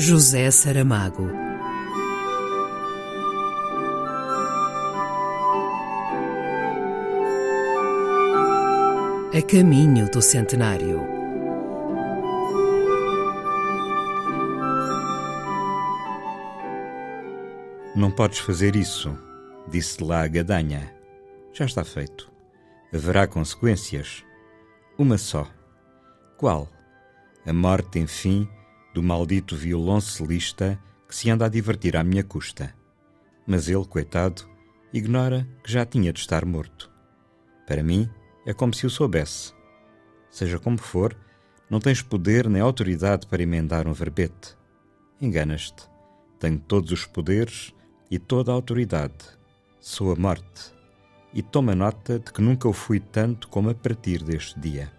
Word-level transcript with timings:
José 0.00 0.48
Saramago. 0.52 1.28
A 9.34 9.42
caminho 9.42 10.08
do 10.08 10.22
centenário. 10.22 11.00
Não 17.96 18.12
podes 18.12 18.38
fazer 18.38 18.76
isso, 18.76 19.18
disse 19.66 20.00
lá 20.04 20.22
a 20.22 20.28
gadanha. 20.28 20.94
Já 21.52 21.64
está 21.64 21.82
feito. 21.82 22.30
Haverá 22.94 23.26
consequências. 23.26 24.24
Uma 24.96 25.18
só. 25.18 25.44
Qual? 26.36 26.68
A 27.44 27.52
morte, 27.52 27.98
enfim, 27.98 28.48
do 28.94 29.02
maldito 29.02 29.56
violoncelista 29.56 30.78
que 31.08 31.14
se 31.14 31.30
anda 31.30 31.46
a 31.46 31.48
divertir 31.48 31.96
à 31.96 32.04
minha 32.04 32.24
custa. 32.24 32.74
Mas 33.46 33.68
ele, 33.68 33.84
coitado, 33.84 34.42
ignora 34.92 35.48
que 35.62 35.72
já 35.72 35.86
tinha 35.86 36.12
de 36.12 36.20
estar 36.20 36.44
morto. 36.44 36.90
Para 37.66 37.82
mim, 37.82 38.08
é 38.44 38.52
como 38.52 38.74
se 38.74 38.86
o 38.86 38.90
soubesse. 38.90 39.52
Seja 40.30 40.58
como 40.58 40.78
for, 40.78 41.16
não 41.70 41.80
tens 41.80 42.02
poder 42.02 42.48
nem 42.48 42.62
autoridade 42.62 43.26
para 43.26 43.42
emendar 43.42 43.86
um 43.86 43.92
verbete. 43.92 44.56
Enganas-te. 45.20 45.88
Tenho 46.38 46.58
todos 46.58 46.92
os 46.92 47.04
poderes 47.04 47.74
e 48.10 48.18
toda 48.18 48.52
a 48.52 48.54
autoridade. 48.54 49.16
Sou 49.80 50.12
a 50.12 50.16
morte. 50.16 50.72
E 51.34 51.42
toma 51.42 51.74
nota 51.74 52.18
de 52.18 52.32
que 52.32 52.40
nunca 52.40 52.68
o 52.68 52.72
fui 52.72 53.00
tanto 53.00 53.48
como 53.48 53.68
a 53.70 53.74
partir 53.74 54.22
deste 54.22 54.58
dia. 54.58 54.90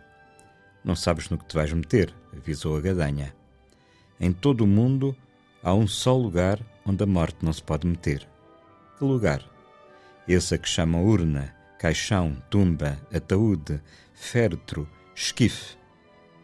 Não 0.83 0.95
sabes 0.95 1.29
no 1.29 1.37
que 1.37 1.45
te 1.45 1.55
vais 1.55 1.73
meter, 1.73 2.13
avisou 2.35 2.77
a 2.77 2.81
gadanha. 2.81 3.38
Em 4.19 4.33
todo 4.33 4.61
o 4.61 4.67
mundo 4.67 5.15
há 5.63 5.73
um 5.73 5.87
só 5.87 6.15
lugar 6.15 6.59
onde 6.85 7.03
a 7.03 7.07
morte 7.07 7.37
não 7.41 7.53
se 7.53 7.63
pode 7.63 7.87
meter. 7.87 8.27
Que 8.97 9.05
lugar? 9.05 9.43
Esse 10.27 10.55
a 10.55 10.57
que 10.57 10.67
chamam 10.67 11.05
urna, 11.05 11.55
caixão, 11.79 12.35
tumba, 12.49 12.99
ataúde, 13.13 13.81
féretro, 14.13 14.87
esquife. 15.15 15.77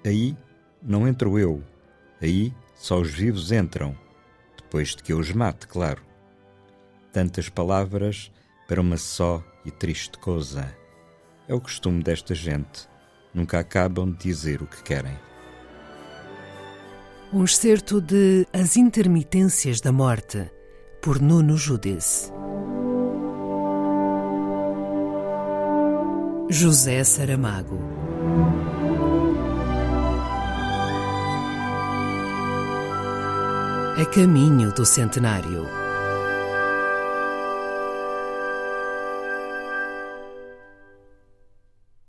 Aí 0.06 0.38
não 0.82 1.08
entro 1.08 1.38
eu. 1.38 1.62
Aí 2.22 2.54
só 2.76 3.00
os 3.00 3.12
vivos 3.12 3.52
entram. 3.52 3.98
Depois 4.56 4.96
de 4.96 5.04
que 5.04 5.12
eu 5.12 5.20
os 5.20 5.32
mate, 5.32 5.68
claro. 5.68 6.02
Tantas 7.12 7.50
palavras 7.50 8.32
para 8.68 8.82
uma 8.82 8.98
só 8.98 9.44
e 9.66 9.72
triste 9.72 10.18
coisa. 10.18 10.74
É 11.48 11.54
o 11.54 11.62
costume 11.62 12.02
desta 12.02 12.34
gente. 12.34 12.88
Nunca 13.34 13.60
acabam 13.60 14.12
de 14.12 14.18
dizer 14.18 14.62
o 14.62 14.68
que 14.68 14.82
querem. 14.82 15.18
Um 17.36 17.44
excerto 17.44 18.00
de 18.00 18.48
As 18.54 18.78
Intermitências 18.78 19.82
da 19.82 19.92
Morte, 19.92 20.50
por 21.02 21.20
Nuno 21.20 21.58
Judice. 21.58 22.32
José 26.50 27.04
Saramago. 27.04 27.78
A 33.98 34.06
caminho 34.06 34.72
do 34.72 34.86
centenário. 34.86 35.85